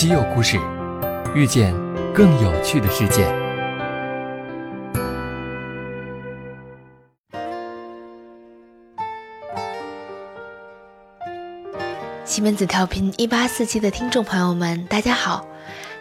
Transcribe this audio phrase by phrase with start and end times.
[0.00, 0.58] 稀有故事，
[1.34, 1.74] 遇见
[2.14, 3.30] 更有趣的世界。
[12.24, 15.46] 西门子调频一八四七的听众朋友们，大家好！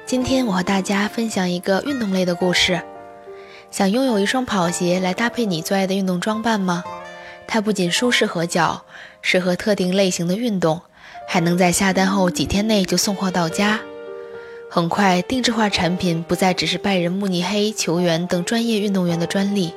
[0.05, 2.81] 今天我和大家分享一个运动类的故事。
[3.70, 6.86] 想拥有一双跑鞋来搭配你最爱的运动装扮吗？
[7.45, 8.86] 它不仅舒适合脚，
[9.21, 10.79] 适合特定类型的运动，
[11.27, 13.77] 还能在下单后几天内就送货到家。
[14.71, 19.73] 很快，定制化产品不再只是拜仁慕尼黑球员等专业运动员的专利。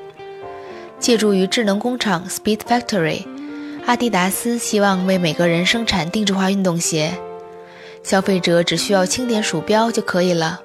[1.00, 3.24] 借助于智能工厂 Speed Factory，
[3.86, 7.10] 阿迪达斯希望为每个人生产定制化运动鞋。
[8.02, 10.60] 消费者只需要轻点鼠标就可以了。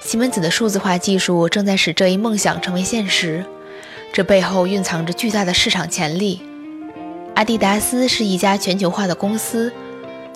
[0.00, 3.44] 西门子的数字化技术正在使这一梦想成为现实。
[4.14, 6.40] 这背后蕴藏着巨大的市场潜力。
[7.34, 9.70] 阿迪达斯是一家全球化的公司，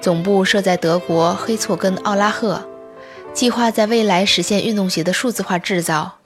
[0.02, 2.62] 总部设在德国黑措根奥拉赫，
[3.34, 6.18] 计划在未来实现运动鞋的数字化制造。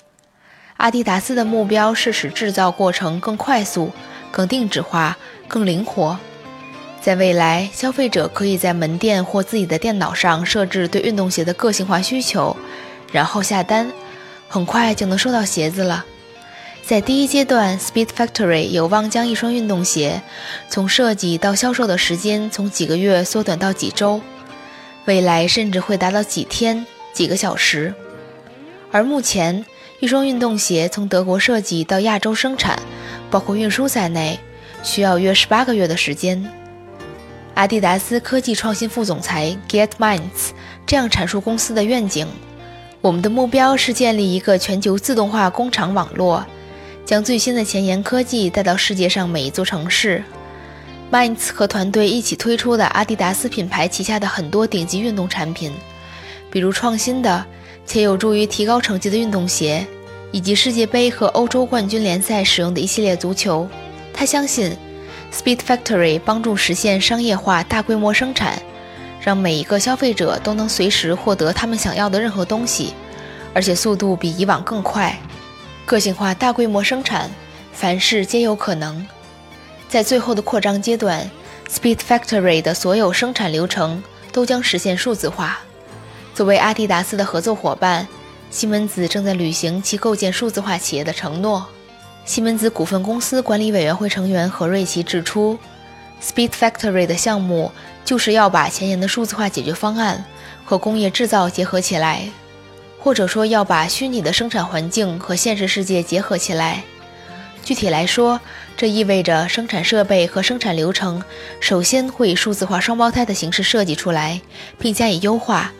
[0.76, 3.92] 阿迪达斯的目标是使制造过程更快速、
[4.30, 5.16] 更定制化、
[5.48, 6.18] 更灵活。
[7.00, 12.56] 在未来，消费者可以在门店或自己的电脑上设置对运动鞋的个性化需求，
[13.12, 13.90] 然后下单，
[14.48, 16.04] 很快就能收到鞋子了。
[16.84, 20.20] 在第一阶段，Speed Factory 有望将一双运动鞋
[20.68, 24.20] 从设计到销售的时间从几个月缩短到几周，
[25.04, 26.84] 未来甚至会达到几天、
[27.16, 27.94] 几个小时。
[28.92, 29.64] 而目前，
[30.00, 32.78] 一双运动鞋从德国设计到亚洲生产，
[33.30, 34.38] 包括运输在内，
[34.82, 36.44] 需要约十八个月的时间。
[37.54, 40.50] 阿迪达斯科技创新副总裁 Get Minds
[40.86, 42.28] 这样阐述公司的愿景
[43.00, 46.44] ：“我们的目标是建立一个全球自动化工厂网络。”
[47.06, 50.22] 将最新的前沿科技带到世界上每一座城市。
[51.10, 55.72] Minds 和团队一起推出的阿迪达斯品牌旗下的很多顶级运动产品，
[56.56, 57.44] 比如创新的
[57.84, 59.86] 且有助于提高成绩的运动鞋，
[60.32, 63.68] 以及世界杯和欧洲冠军联赛使用的一系列足球。
[64.14, 64.74] 他相信
[65.30, 68.58] ，Speed Factory 帮助实现商业化、大规模生产，
[69.20, 72.94] 让每一个消费者都能随时获得他们想要的任何东西，
[73.52, 75.14] 而且速度比以往更快。
[75.84, 77.30] 个性化大规模生产，
[77.74, 79.06] 凡事皆有可能。
[79.90, 81.30] 在最后的扩张阶段
[81.68, 84.02] ，Speed Factory 的所有生产流程
[84.32, 85.58] 都将实现数字化。
[86.36, 88.06] 作为阿迪达斯的合作伙伴，
[88.50, 91.66] 西门子正在履行其构建数字化企业的承诺。
[92.26, 95.58] 西门子股份公司管理委员会成员何瑞奇指出
[96.22, 97.72] ，Speed Factory 的项目
[98.04, 100.22] 就是要把前沿的数字化解决方案
[100.62, 102.28] 和工业制造结合起来。
[102.98, 106.82] 或者说要把虚拟的生产环境和现实世界结合起来。
[107.64, 108.38] 具体来说，
[108.76, 111.22] 这意味着生产设备和生产流程
[111.60, 114.42] 首先会以数字化双胞胎的形式设计出来，
[114.78, 115.72] 并加以优化，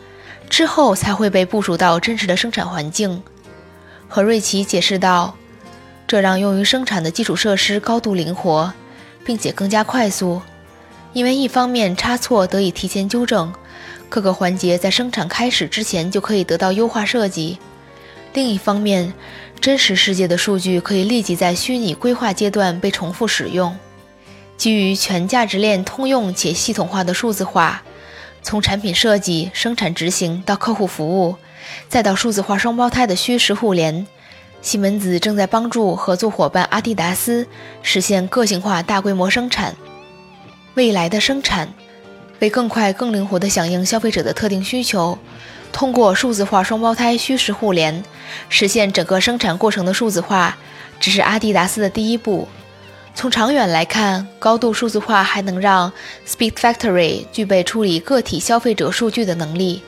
[0.49, 3.21] 之后才会被部署到真实的生产环境。
[4.07, 5.35] 何瑞奇解释道
[6.07, 8.71] ：“这让用于生产的基础设施高度灵活，
[9.25, 10.41] 并且更加快速，
[11.13, 13.53] 因为一方面差错得以提前纠正。”
[14.09, 17.57] 各个环节在生产开始之前就可以得到优化设计。
[18.33, 19.13] 另一方面，
[19.59, 23.77] 真实世界的数据可以立即在虚拟规划阶段被重复使用。
[24.55, 27.83] 基于全价值链通用且系统化的数字化，
[28.47, 31.35] 从产品设计、生产执行到客户服务，
[31.89, 34.07] 再到数字化双胞胎的虚实互联，
[34.61, 37.45] 西门子正在帮助合作伙伴阿迪达斯
[37.83, 39.75] 实现个性化大规模生产。
[40.75, 41.67] 未来的生产。
[42.39, 45.17] 为更快、更灵活地响应消费者的特定需求，
[45.73, 48.01] 通过数字化双胞胎虚实互联，
[48.47, 50.55] 实现整个生产过程的数字化，
[51.01, 52.47] 只是阿迪达斯的第一步。
[53.17, 55.91] 从长远来看，高度数字化还能让
[56.27, 59.81] Speed Factory 具备处理个体消费者数据的能力，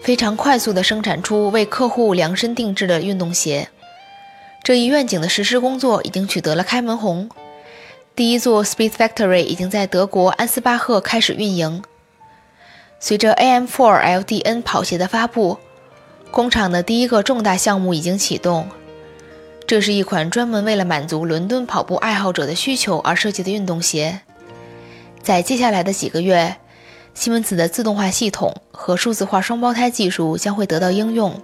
[0.00, 3.68] 非常快速地生产出为客户量身定制的运动鞋。
[4.62, 7.28] 这一愿景的实施工作已经取得了开门红。
[8.16, 11.82] 第一座 Speed Factory 已经在德国安斯巴赫开始运营。
[12.98, 15.58] 随着 AM4 LDN 跑鞋的发布，
[16.30, 18.66] 工厂的第一个重大项目已经启动。
[19.66, 24.20] 这是一款专门为了满足伦敦跑步爱好者的需求而设计的运动鞋。
[25.22, 26.56] 在接下来的几个月，
[27.14, 31.40] 西门子的自动化系统和数字化双胞胎技术将会得到应用。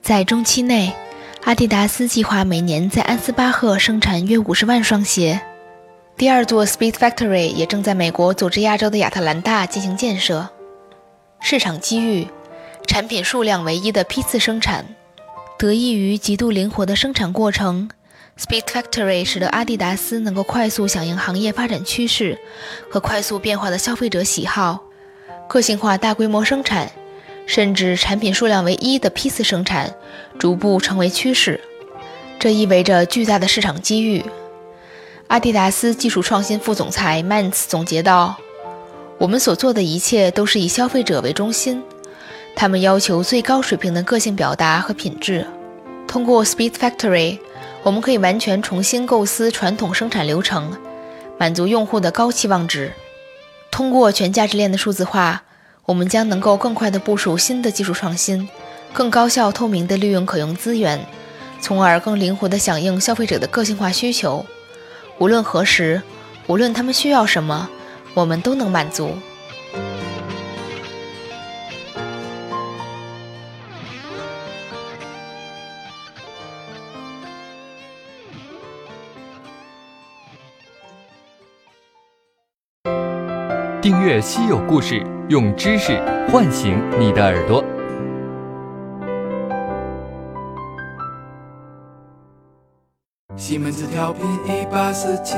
[0.00, 0.92] 在中期内，
[1.44, 5.40] 阿迪达斯计划每年在安斯巴赫生产约五十万双鞋。
[6.16, 10.48] 第二座 Speed Factory 也正在美国组织亚洲的亚特兰大进行建设。
[11.40, 12.28] 市场机遇，
[12.86, 14.84] 产品数量唯一的批次生产，
[15.58, 17.90] 得益于极度灵活的生产过程
[18.38, 22.38] ，Speed Factory 使得阿迪达斯能够快速响应行业发展趋势
[22.88, 24.78] 和快速变化的消费者喜好。
[25.48, 26.92] 个性化大规模生产，
[27.44, 29.92] 甚至产品数量为一的批次生产
[30.38, 31.60] 逐步成为趋势。
[32.38, 34.24] 这意味着巨大的市场机遇。
[35.26, 38.36] 阿迪达斯技术创新副总裁曼茨总结道
[39.18, 41.82] ：“我们所做的一切都是以消费者为中心，
[42.60, 45.46] 他们要求最高水平的个性表达和品质。
[46.08, 47.38] 通过 Speed Factory，
[47.84, 50.76] 我们可以完全重新构思传统生产流程，
[51.38, 52.92] 满足用户的高期望值。
[53.70, 55.44] 通过全价值链的数字化，
[55.84, 58.48] 我们将能够更快地部署新的技术创新，
[58.92, 61.06] 更高效透明地利用可用资源。”
[61.62, 64.44] 从而更灵活地响应消费者的个性化需求。
[65.18, 66.02] 无论何时，
[66.48, 67.68] 无论他们需要什么，
[68.14, 69.16] 我们都能满足。
[83.88, 84.96] 订阅《稀有故事》，
[85.30, 85.98] 用知识
[86.30, 87.64] 唤醒你的耳朵。
[93.34, 95.36] 西门子调频一八四七，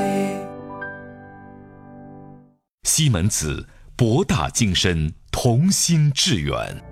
[2.83, 3.65] 西门子
[3.95, 6.90] 博大精深，同心致远。